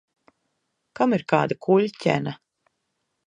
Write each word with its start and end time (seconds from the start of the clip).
Kam 0.99 1.13
ir 1.17 1.25
kāda 1.33 1.57
kuļķene? 1.67 2.33